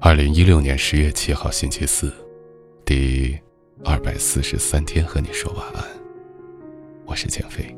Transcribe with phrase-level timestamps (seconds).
[0.00, 2.10] 二零一六年十月七号星期四，
[2.86, 3.38] 第
[3.84, 5.84] 二百四十三天和你说晚安。
[7.04, 7.76] 我是减肥。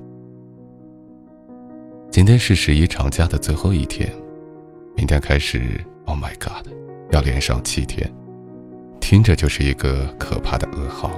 [2.08, 4.08] 今天是十一长假的最后一天，
[4.94, 6.72] 明天开始，Oh my God，
[7.10, 8.08] 要连上七天，
[9.00, 11.10] 听着就是一个可怕的噩耗。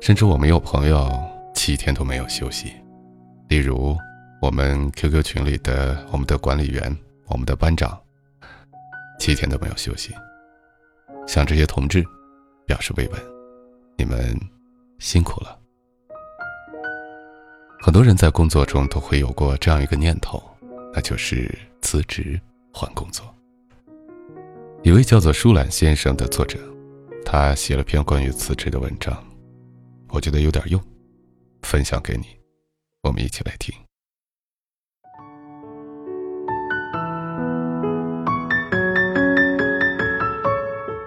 [0.00, 1.06] 甚至我们有朋友
[1.68, 2.72] 几天都没有休息，
[3.50, 3.94] 例如
[4.40, 8.00] 我们 QQ 群里的我们的管理员，我们的班长。
[9.20, 10.14] 七天都没有休息，
[11.26, 12.02] 向这些同志
[12.64, 13.20] 表示慰问，
[13.98, 14.34] 你们
[14.98, 15.58] 辛苦了。
[17.82, 20.42] 很多人在工作中都会有过这样一个念头，
[20.94, 22.40] 那就是辞职
[22.72, 23.22] 换工作。
[24.82, 26.58] 一位叫做舒兰先生的作者，
[27.26, 29.22] 他写了篇关于辞职的文章，
[30.08, 30.82] 我觉得有点用，
[31.62, 32.26] 分享给你，
[33.02, 33.74] 我们一起来听。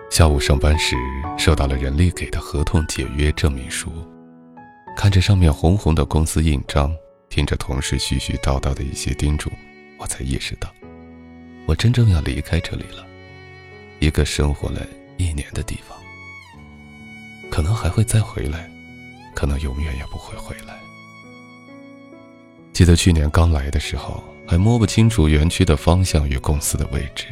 [0.09, 0.95] 下午上班时，
[1.37, 3.91] 收到了人力给的合同解约证明书，
[4.95, 6.95] 看着上面红红的公司印章，
[7.29, 9.49] 听着同事絮絮叨叨的一些叮嘱，
[9.97, 10.71] 我才意识到，
[11.65, 13.05] 我真正要离开这里了，
[13.99, 14.85] 一个生活了
[15.17, 15.97] 一年的地方，
[17.49, 18.69] 可能还会再回来，
[19.33, 20.79] 可能永远也不会回来。
[22.73, 27.25] 记得去年刚来的时候，还摸不清楚园区的方向与公司的位置。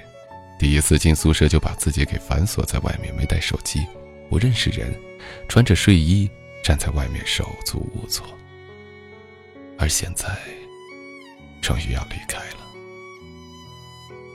[0.60, 3.86] 第一次进宿舍就把自己给反锁在外面，没带手机，
[4.30, 4.94] 不认识人，
[5.48, 6.30] 穿着睡衣
[6.64, 8.28] 站在外面手足无措。
[9.78, 10.28] 而现在，
[11.62, 12.58] 终于要离开了。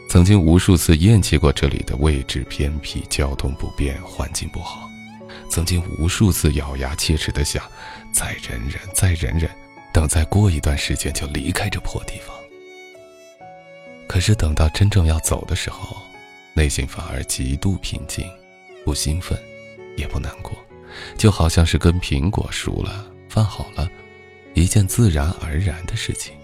[0.09, 4.89] 曾经无数次厌弃过这里的位置偏僻、交通不便、环境不好，
[5.49, 7.63] 曾经无数次咬牙切齿的想，
[8.13, 9.51] 再忍忍，再忍忍，
[9.93, 12.35] 等再过一段时间就离开这破地方。
[14.07, 15.97] 可是等到真正要走的时候，
[16.55, 18.29] 内心反而极度平静，
[18.85, 19.39] 不兴奋，
[19.97, 20.53] 也不难过，
[21.17, 23.89] 就好像是跟苹果熟了、饭好了，
[24.55, 26.35] 一件自然而然的事情。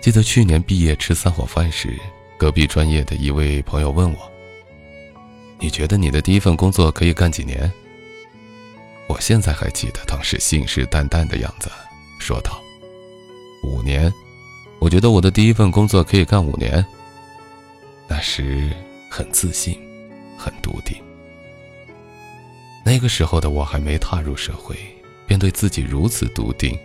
[0.00, 1.98] 记得去年毕业吃散伙饭时，
[2.36, 4.30] 隔壁专业的一位朋友问我
[5.58, 7.70] ：“你觉得你的第一份工作可以干几年？”
[9.06, 11.70] 我现在还记得当时信誓旦旦的样子，
[12.18, 12.58] 说道
[13.62, 14.12] ：“五年，
[14.78, 16.84] 我觉得我的第一份工作可以干五年。”
[18.08, 18.70] 那时
[19.10, 19.78] 很自信，
[20.38, 20.96] 很笃定。
[22.84, 24.76] 那个时候的我还没踏入社会，
[25.26, 26.78] 便对自己如此笃定，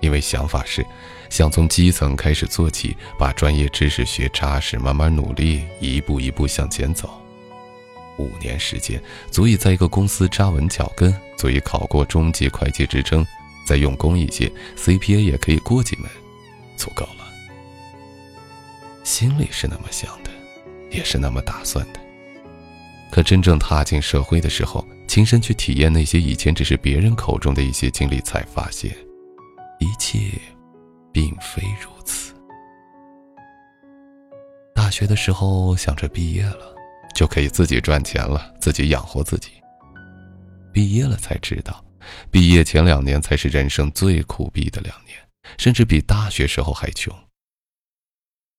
[0.00, 0.84] 因为想法是
[1.28, 7.19] 想从基层开始做起，把专业知识学扎实，慢慢努力，一步一步向前走。
[8.20, 13.26] 五年时间足以在一个公司扎稳脚跟，足以考过中级会计职称，
[13.66, 16.08] 再用功一些，CPA 也可以过几门，
[16.76, 17.26] 足够了。
[19.04, 20.30] 心里是那么想的。
[20.90, 22.00] 也是那么打算的。
[23.12, 28.90] 可真正踏进社会的时候，亲身去体验那些以前只是别人口中的一些经历，才发现，
[29.78, 30.18] 一切，
[31.12, 32.34] 并非如此。
[34.74, 36.74] 大学的时候想着毕业了，
[37.20, 39.50] 就可以自己赚钱了，自己养活自己。
[40.72, 41.84] 毕业了才知道，
[42.30, 45.18] 毕业前两年才是人生最苦逼的两年，
[45.58, 47.14] 甚至比大学时候还穷。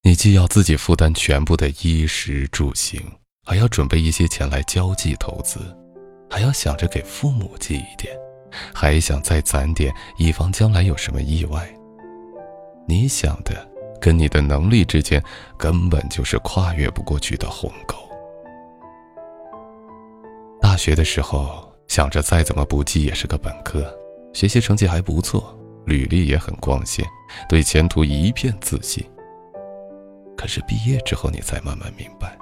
[0.03, 3.01] 你既要自己负担全部的衣食住行，
[3.47, 5.75] 还要准备一些钱来交际投资，
[6.29, 8.16] 还要想着给父母寄一点，
[8.75, 11.67] 还想再攒点，以防将来有什么意外。
[12.88, 13.67] 你想的
[13.99, 15.19] 跟你的能力之间
[15.57, 17.97] 根本就是跨越不过去的鸿沟。
[20.72, 23.94] 大学的时候想着再怎么不济也是个本科，
[24.32, 25.54] 学习成绩还不错，
[25.86, 27.06] 履历也很光鲜，
[27.50, 29.06] 对前途一片自信。
[30.38, 32.38] 可是毕业之后，你才慢慢明白，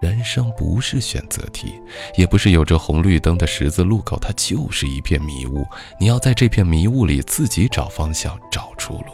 [0.00, 1.74] 人生不是选择题，
[2.16, 5.66] 也不是有着红绿灯的十字路口，它就是一片迷雾。
[6.00, 9.12] 你要在这片迷雾里自己找方向、找出路。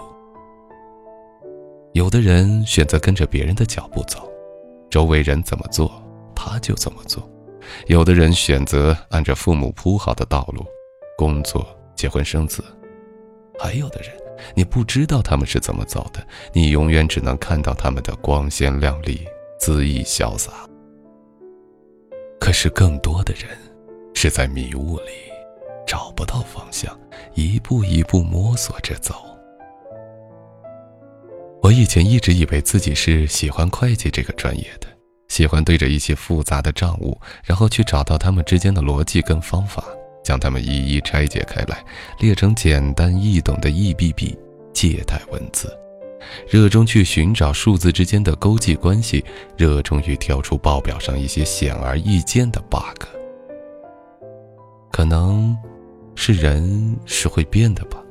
[1.95, 4.31] 有的人选择跟着别人的脚步走，
[4.89, 6.01] 周围人怎么做，
[6.33, 7.21] 他就怎么做；
[7.87, 10.65] 有的人选择按着父母铺好的道路，
[11.17, 12.63] 工作、结婚、生子；
[13.59, 14.11] 还有的人。
[14.55, 19.27] 你不知道他们是怎么走的，你永远只能看到他们的光鲜亮丽、
[19.61, 20.51] 恣意潇洒。
[22.41, 23.51] 可是更多的人
[24.15, 25.13] 是在迷雾里
[25.87, 26.99] 找不到方向，
[27.35, 29.15] 一步一步摸索着走。
[31.63, 34.87] 我以前一直以为自己是喜欢会计这个专业的，
[35.31, 39.83] 喜欢对着一些复杂的账务，然后去找到他们之间的逻辑跟方法，
[40.25, 41.83] 将它们一一拆解开来，
[42.19, 44.37] 列成简单易懂的 EBB
[44.75, 45.73] 借贷文字。
[46.49, 49.25] 热衷去寻找数字之间的勾稽关系，
[49.57, 53.07] 热衷于挑出报表上一些显而易见的 bug。
[54.91, 55.57] 可能，
[56.17, 58.03] 是人是会变的吧，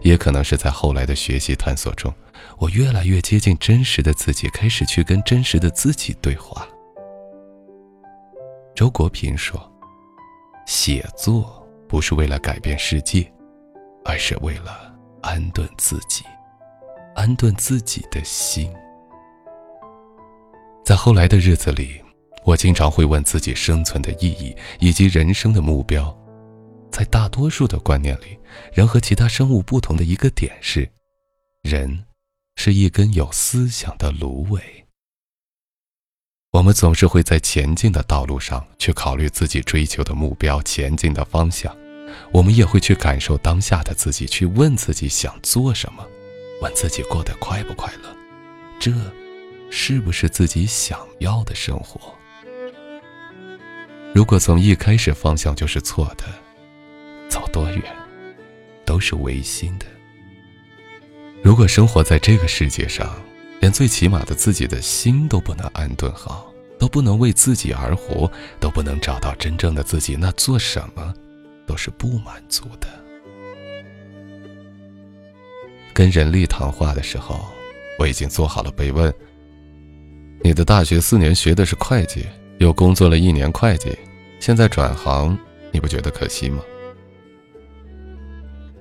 [0.00, 2.12] 也可能是在后来的学习探索中，
[2.58, 6.66] 我越来越接近真实的自己，开始去跟真实的自己对话。
[8.74, 9.60] 周国平说
[10.66, 13.30] ：“写作不是为了改变世界，
[14.04, 16.24] 而是为了安顿自己。”
[17.14, 18.70] 安顿自己的心。
[20.84, 22.00] 在后来的日子里，
[22.44, 26.14] 我经常会问自己生存的意义以及人生的目标。
[26.90, 28.38] 在大多数的观念里，
[28.72, 30.88] 人和其他生物不同的一个点是，
[31.62, 32.04] 人
[32.56, 34.86] 是一根有思想的芦苇。
[36.52, 41.76] 我们总是会在前进的道路上去考虑自己追求的目标、前进的方向，
[42.32, 46.04] 我们也会去感受当下的自己，去问自己想做什么。
[46.62, 48.16] 问自己过得快不快乐，
[48.80, 48.90] 这
[49.70, 52.14] 是不是自己想要的生活？
[54.14, 56.24] 如果从一开始方向就是错的，
[57.28, 57.82] 走多远
[58.86, 59.84] 都是违心的。
[61.46, 63.08] 如果生活在这个世界上，
[63.60, 68.28] 连最起码的自己的心都不能安顿好，都不能为自己而活，
[68.58, 71.14] 都不能找到真正的自己，那做什么
[71.64, 72.88] 都是不满足的。
[75.94, 77.38] 跟人力谈话的时候，
[77.96, 79.14] 我已经做好了被问。
[80.42, 82.26] 你的大学四年学的是会计，
[82.58, 83.96] 又工作了一年会计，
[84.40, 85.38] 现在转行，
[85.70, 86.60] 你不觉得可惜吗？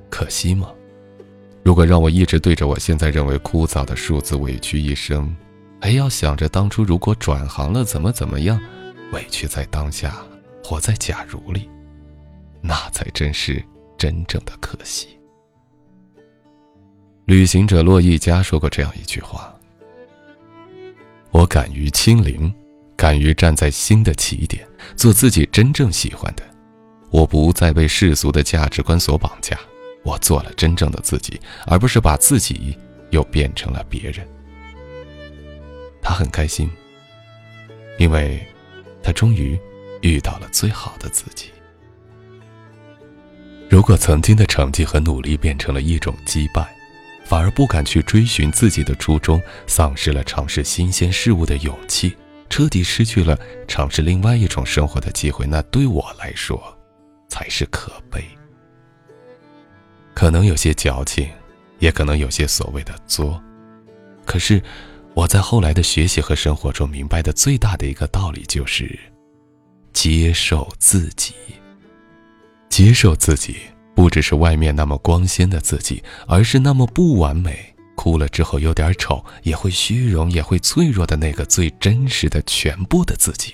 [0.10, 0.72] 可惜吗？
[1.66, 5.36] 如果让我一直对着我现在认为枯燥的数字委屈一生，
[5.82, 8.62] 还要想着当初如果转行了怎么怎么样，
[9.12, 10.16] 委屈在当下，
[10.64, 11.68] 活在假如里，
[12.62, 13.66] 那才真是
[13.98, 15.08] 真正的可惜。
[17.26, 19.52] 旅行者洛伊加说过这样一句话
[21.34, 22.54] ：“我敢于清零，
[22.96, 24.64] 敢于站在新的起点，
[24.96, 26.44] 做自己真正喜欢的。
[27.10, 29.60] 我不再被世俗的价值观所绑架，
[30.06, 32.78] 我做了真正的自己，而不是把自己
[33.10, 34.26] 又变成了别人。”
[36.02, 36.70] 他很开心，
[37.98, 38.40] 因为，
[39.02, 39.60] 他终于
[40.02, 41.50] 遇到了最好的自己。
[43.68, 46.66] 如果曾经的成绩和努力变成了一种羁绊，
[47.26, 52.16] 反而不敢去追寻自己的初衷，丧失了尝试新鲜事物的勇气，
[52.48, 53.36] 彻底失去了
[53.68, 55.48] 尝试另外一种生活的机会。
[55.48, 56.62] 那对我来说，
[57.28, 58.24] 才是可悲。
[60.16, 61.30] 可能有些矫情，
[61.78, 63.40] 也可能有些所谓的作。
[64.26, 64.60] 可是，
[65.14, 68.98] 我在后来的学习和生活中明白的最大的一个道理就是：
[69.94, 71.34] 接受自己，
[72.70, 73.58] 接受自己。
[73.94, 83.54] 不只是外面那么光鲜的自己，而是那么不完美、哭了之后有点丑、也会虚荣、也会脆弱的那个最真实的全部的自己。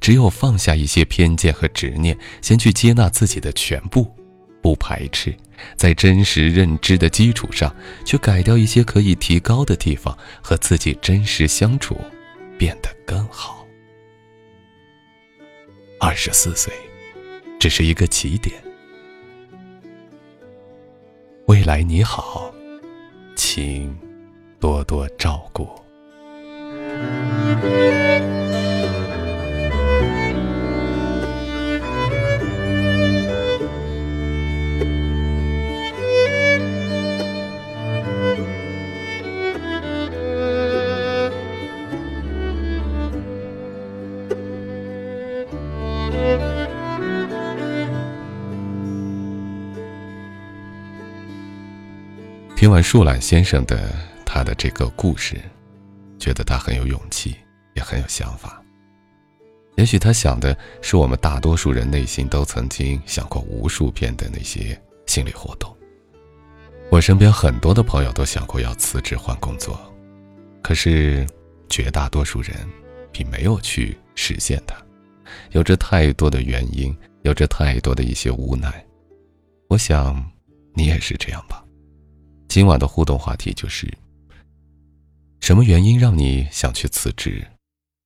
[0.00, 4.14] 只有放下一些偏见和执念，先去接纳自己的全部，
[4.62, 5.34] 不排斥，
[5.76, 7.74] 在真实认知的基础上，
[8.04, 11.96] 去改掉一些可以提高的地方，和自己真实相处，
[12.58, 13.66] 变得更好。
[15.98, 16.72] 二十四岁，
[17.58, 18.54] 只是一个起点。
[21.46, 22.54] 未来你好，
[23.34, 23.94] 请
[24.58, 25.68] 多多照顾。
[52.60, 53.90] 听完树懒先生的
[54.22, 55.40] 他的这个故事，
[56.18, 57.34] 觉得他很有勇气，
[57.72, 58.62] 也很有想法。
[59.76, 65.74] 也许他想的是我们大多数人内心都曾经想过无数遍的那些心理活动。
[66.90, 69.80] 我身边很多的朋友都想过要辞职换工作，
[70.62, 71.26] 可是
[71.70, 72.54] 绝大多数人
[73.10, 74.76] 并没有去实现它，
[75.52, 78.84] 有着太多的原因，有着太多的一些无奈。
[79.68, 80.22] 我想
[80.74, 81.64] 你也是这样吧。
[82.50, 83.86] 今晚的互动话题就是：
[85.40, 87.46] 什么原因让你想去辞职？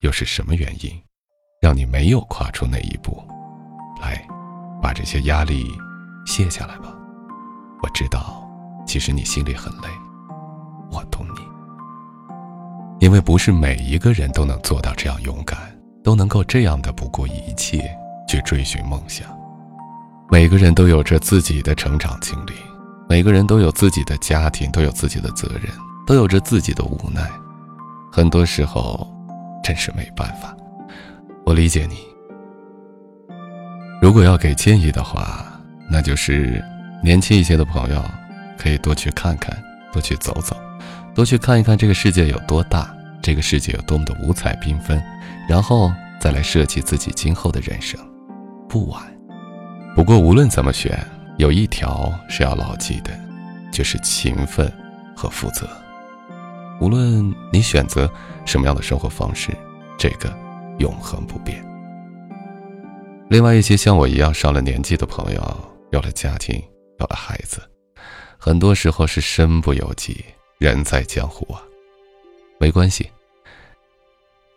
[0.00, 0.92] 又是什么原因
[1.62, 3.24] 让你没有跨出那一步？
[4.02, 4.22] 来，
[4.82, 5.72] 把这些压力
[6.26, 6.94] 卸下来吧。
[7.82, 8.46] 我知道，
[8.86, 9.88] 其实你心里很累，
[10.92, 11.40] 我懂你。
[13.00, 17.90] 因为不是每一个人都能做到这样勇敢，都能够这样的不顾一切
[18.28, 19.26] 去追寻梦想。
[20.30, 22.52] 每个人都有着自己的成长经历，
[23.08, 25.72] 每个人都有自己的家庭，都有自己的责任，
[26.06, 27.30] 都有着自己的无奈。
[28.10, 29.06] 很多时候，
[29.62, 30.56] 真是没办法。
[31.44, 31.98] 我理解你。
[34.00, 35.44] 如果要给建议的话，
[35.90, 36.62] 那就是
[37.02, 38.02] 年轻一些的朋友，
[38.58, 39.56] 可以多去看看，
[39.92, 40.56] 多去走走，
[41.14, 45.02] 多去看一看这个世界有多大，这个世界有多么的五彩缤纷，
[45.48, 48.00] 然后再来设计自己今后的人生，
[48.68, 49.02] 不晚。
[49.94, 50.98] 不过无论怎么选，
[51.36, 53.10] 有一条是要牢记的，
[53.72, 54.72] 就是勤奋
[55.16, 55.68] 和负责。
[56.80, 58.10] 无论你选择
[58.44, 59.50] 什么样的生活方式，
[59.98, 60.32] 这个
[60.78, 61.64] 永恒不变。
[63.28, 66.62] 另外一些像我一样上了年纪的朋友，有了家庭，
[66.98, 67.60] 有了孩子，
[68.38, 70.24] 很多时候是身不由己，
[70.58, 71.62] 人在江湖啊。
[72.60, 73.10] 没关系，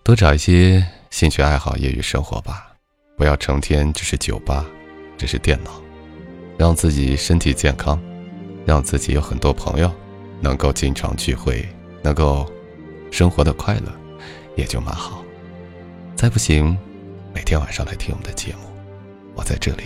[0.03, 2.73] 多找一些兴趣爱好、业余生活吧，
[3.17, 4.65] 不要成天只是酒吧。
[5.17, 5.71] 只是电脑，
[6.57, 8.01] 让自己身体健康，
[8.65, 9.91] 让自己有很多朋友，
[10.41, 11.63] 能够经常聚会，
[12.01, 12.49] 能够
[13.11, 13.91] 生活的快乐，
[14.55, 15.23] 也就蛮好。
[16.15, 16.77] 再不行，
[17.33, 18.69] 每天晚上来听我们的节目，
[19.35, 19.83] 我在这里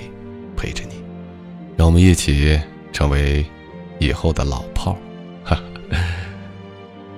[0.55, 0.95] 陪着你，
[1.75, 2.59] 让我们一起
[2.93, 3.45] 成为
[3.99, 4.97] 以后的老炮
[5.45, 5.57] 儿。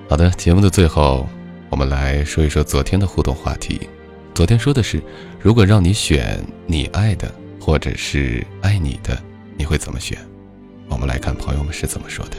[0.08, 1.28] 好的，节目的最后，
[1.70, 3.88] 我们来说一说昨天的互动话题。
[4.34, 5.00] 昨天说的是，
[5.40, 7.32] 如果让你选你爱的。
[7.64, 9.18] 或者是爱你的，
[9.56, 10.18] 你会怎么选？
[10.88, 12.36] 我们来看朋友们是怎么说的。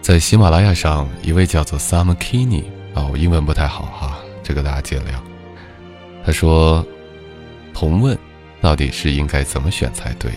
[0.00, 2.64] 在喜马拉雅上，一位叫做 Summer Kenny
[2.94, 5.14] 啊，我英文不太好哈，这个大家见谅。
[6.24, 6.84] 他说
[7.72, 8.18] ：“同问，
[8.60, 10.32] 到底是应该怎么选才对？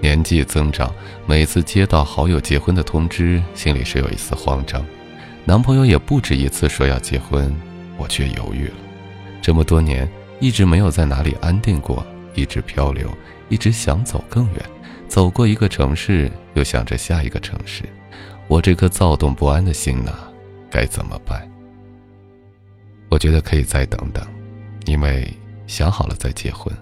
[0.00, 0.92] 年纪增长，
[1.26, 4.84] 每次接到好友结婚的通知，心里是有一丝慌张。
[5.44, 7.54] 男朋友也不止一次说要结婚，
[7.96, 8.74] 我却犹豫了。
[9.40, 10.08] 这么多年，
[10.40, 12.04] 一直没有在哪里安定过。”
[12.36, 13.10] 一直漂流，
[13.48, 14.62] 一直想走更远，
[15.10, 17.82] 走过一个城市，又想着下一个城市。
[18.46, 20.12] 我这颗躁动不安的心呐，
[20.70, 21.50] 该怎么办？
[23.08, 24.24] 我觉得可以再等等，
[24.86, 25.28] 因为
[25.66, 26.72] 想好了再结婚。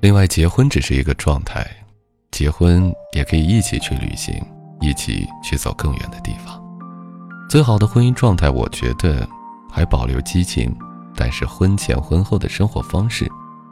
[0.00, 1.66] 另外，结婚只是一个状态，
[2.30, 4.34] 结婚也可以一起去旅行，
[4.82, 6.62] 一起去走更远的地方。
[7.48, 9.26] 最好的婚姻状态，我觉得
[9.72, 10.70] 还保留激情，
[11.16, 13.26] 但是婚前婚后的生活方式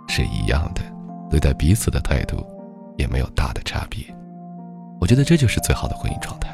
[0.09, 0.81] 是一样的。
[1.29, 2.43] 对待彼此的态度
[2.97, 4.05] 也没有大的差别，
[5.01, 6.49] 我觉得这就是最好的婚姻状态。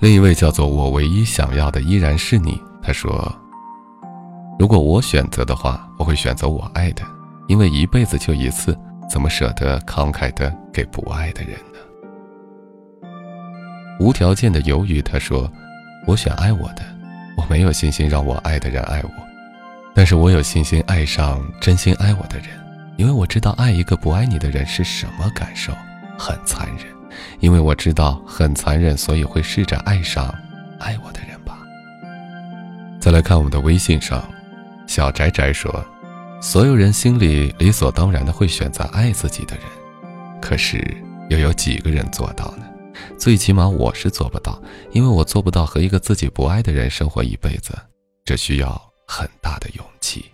[0.00, 3.30] 另一位叫做我唯一想要的依然是你，他说
[4.58, 7.02] ：“如果我选择的话，我会选择我爱的，
[7.48, 8.76] 因为一辈子就一次，
[9.08, 11.78] 怎么舍得慷慨的给不爱的人呢？”
[14.00, 15.50] 无条件的犹豫，他说
[16.08, 16.82] ：“我选爱我的，
[17.36, 19.10] 我没有信心让我爱的人爱我，
[19.94, 22.48] 但是我有信心爱上真心爱我的人。”
[23.00, 25.72] 因为我知道爱一个不爱你的人是什么感受，
[26.18, 26.86] 很残忍。
[27.38, 30.26] 因为我知道很残忍，所以会试着爱上
[30.78, 31.58] 爱我的人吧。
[33.00, 34.22] 再来看我们的微信上，
[34.86, 35.82] 小宅宅说
[36.42, 39.64] ：“所有人心里理所当然的会选择爱自己的人，
[40.38, 40.86] 可是
[41.30, 42.66] 又有几个人做到呢？
[43.16, 47.72] 最起码我是做不到，因为我做不到和一个自己不爱的人生活一辈子，
[48.26, 50.26] 这需要很大的勇气。”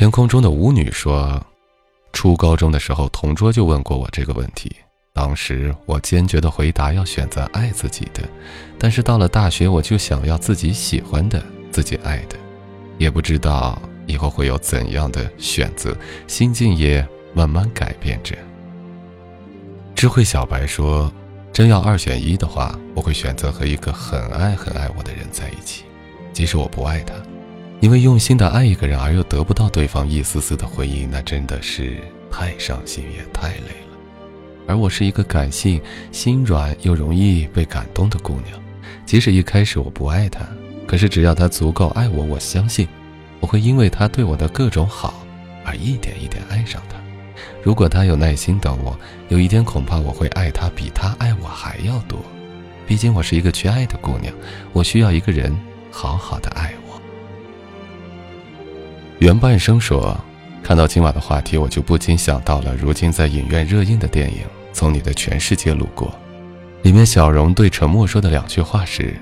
[0.00, 1.38] 天空中的舞女说
[2.10, 4.74] ：“初高中的时候，同桌就问过我这个问题。
[5.12, 8.26] 当时我坚决的回答要选择爱自己的，
[8.78, 12.36] 但是到了大学，我就想要自己喜欢的、自己爱的，
[12.96, 15.94] 也不知道以后会有怎样的选择，
[16.26, 18.34] 心境也慢慢改变着。”
[19.94, 21.12] 智慧小白说
[21.52, 25.84] ：“真要二选一的话，我会选择和一个很爱很爱我的人在一起，
[26.32, 27.12] 即使我不爱他。”
[27.80, 31.96] 因为用心的爱一个人而又得不到对方一丝丝的回应，那真的是
[32.30, 33.98] 太伤心也太累了。
[34.66, 35.80] 而我是一个感性、
[36.12, 38.60] 心软又容易被感动的姑娘，
[39.06, 40.46] 即使一开始我不爱他，
[40.86, 42.86] 可是只要他足够爱我，我相信
[43.40, 45.26] 我会因为他对我的各种好
[45.64, 46.96] 而一点一点爱上他。
[47.62, 48.96] 如果他有耐心等我，
[49.30, 52.18] 有一天恐怕我会爱他比他爱我还要多。
[52.86, 54.34] 毕竟我是一个缺爱的姑娘，
[54.74, 55.58] 我需要一个人
[55.90, 56.79] 好好的爱我。
[59.20, 60.18] 原半生说
[60.64, 64.38] ：“看到今晚的话题，我就不禁想到了如今在影院热映的电影
[64.72, 66.08] 《从你的全世界路过》，
[66.82, 69.14] 里面小荣对陈默说的两句话是：‘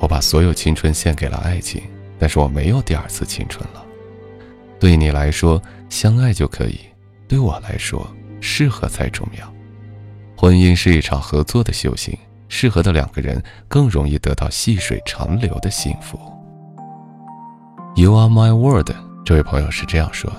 [0.00, 1.82] 我把所有青春献给了爱情，
[2.18, 3.84] 但是我没有第二次青春了。’
[4.80, 6.78] 对你来说，相爱就可以；
[7.28, 9.54] 对我来说，适合才重要。
[10.38, 12.16] 婚姻是一场合作的修行，
[12.48, 16.18] 适合的两个人更容易得到细水长流的幸福。
[17.94, 18.90] You are my world。”
[19.28, 20.32] 这位朋友是这样说：“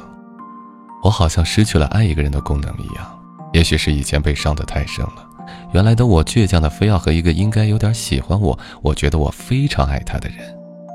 [1.04, 3.06] 我好像失去了爱一个人的功能一样。
[3.54, 5.30] 也许是以前被伤得太深了，
[5.74, 10.38] 原来的我倔强的非要和一个应该有点喜欢我，我觉得我非常爱他的人，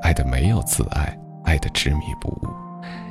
[0.03, 2.49] 爱的没有自爱，爱的执迷不悟。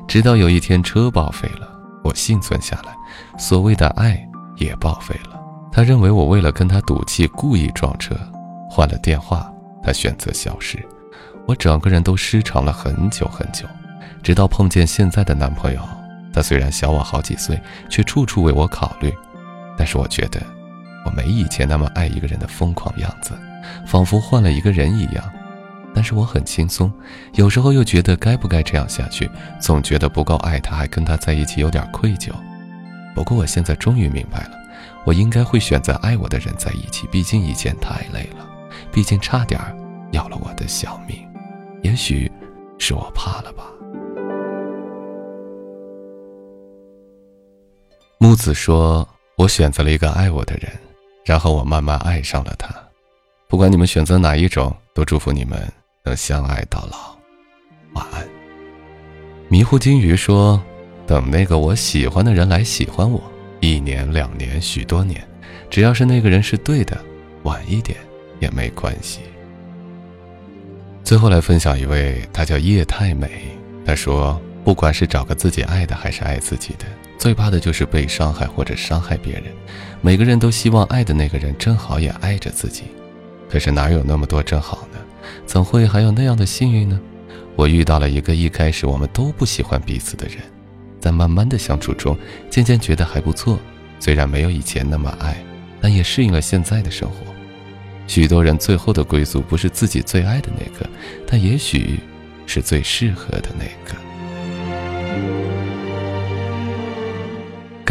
[0.07, 1.67] 直到有一天车报废了，
[2.05, 2.95] 我幸存下来，
[3.39, 4.23] 所谓的爱
[4.59, 5.41] 也报废了。
[5.73, 8.15] 他认为我为了跟他赌气，故意撞车，
[8.69, 9.51] 换了电话，
[9.83, 10.79] 他选择消失，
[11.49, 13.67] 我整个人都失常了很久很久，
[14.25, 15.81] 直到碰见现在的男朋友。
[16.33, 19.15] 他虽然小我好几岁，却处处为我考虑。
[19.77, 20.43] 但是我觉得，
[21.05, 23.33] 我没以前那么爱一个人的疯狂样子，
[23.87, 25.23] 仿佛换了一个人一样。
[25.95, 26.93] 但是我很轻松，
[27.35, 32.33] 有时候又觉得该不该这样下去，总觉得不够爱他，还跟他在一起有点愧疚。
[33.15, 34.51] 不过我现在终于明白了，
[35.05, 38.45] 我应该会选择爱我的人在一起，毕竟以前太累了，
[38.91, 39.61] 毕竟差点
[40.11, 41.17] 要了我的小命。
[41.83, 42.31] 也许
[42.79, 43.65] 是我怕了吧。
[48.19, 49.09] 木子说。
[49.37, 50.71] 我选择了一个爱我的人，
[51.25, 52.73] 然后我慢慢爱上了他。
[53.49, 55.61] 不管你们选择哪一种，都祝福你们
[56.05, 57.19] 能相爱到老。
[57.95, 58.25] 晚安。
[59.49, 60.63] 迷糊金鱼说
[61.05, 63.21] ：“等那个我喜欢的人来喜欢我，
[63.59, 65.21] 一年、两年、许多年，
[65.69, 66.97] 只要是那个人是对的，
[67.43, 67.99] 晚一点
[68.39, 69.19] 也没关系。”
[71.03, 73.29] 最后来分享一位，他叫叶太美。
[73.85, 76.87] 他说：“不管是找个自己爱的，还是爱自己的。”
[77.19, 79.45] 最怕的就是被伤害或者伤害别人。
[80.01, 82.85] 每个人都希望爱的那个人正好也爱着自己，
[83.49, 84.99] 可是哪有那么多正好呢？
[85.47, 87.01] 怎会还有那样的幸运呢？
[87.57, 90.39] 我遇到了一个一开始我们都不喜欢彼此的人，
[91.01, 92.19] 在慢慢的相处中，
[92.51, 93.59] 渐渐觉得还不错。
[94.01, 95.43] 虽然没有以前那么爱，
[95.81, 97.17] 但也适应了现在的生活。
[98.07, 100.87] 许多人最后的归宿不是自己最爱的那个，
[101.27, 102.01] 但也许
[102.45, 103.99] 是最适合的那个。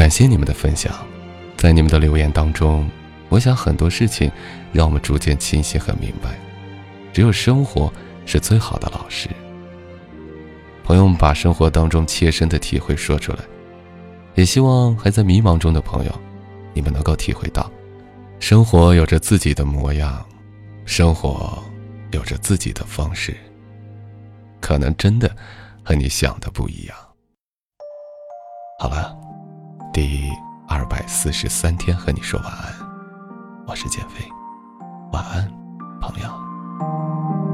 [0.04, 0.94] 感谢你们的分享，
[1.56, 2.92] 在你们的留言当中，
[3.30, 4.30] 我想很多事情
[4.74, 6.38] 让我们逐渐清晰和明白。
[7.13, 7.89] 只有生活
[8.26, 9.30] 是最好的老师。
[10.84, 13.39] 朋友们把生活当中切身的体会说出来，
[14.36, 16.12] 也希望还在迷茫中的朋友，
[16.74, 17.72] 你们能够体会到，
[18.42, 20.22] 生活有着自己的模样，
[20.84, 21.63] 生活
[22.12, 23.34] 有着自己的方式，
[24.60, 25.34] 可能真的
[25.82, 26.98] 和你想的不一样。
[28.78, 29.23] 好了。
[29.93, 30.32] 第
[30.67, 32.73] 二百四十三天和你说晚安，
[33.67, 34.27] 我是减肥，
[35.12, 35.47] 晚安，
[36.01, 37.53] 朋友。